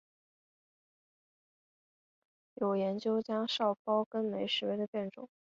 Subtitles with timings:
[2.55, 5.29] 有研究将少孢根霉视为的变种。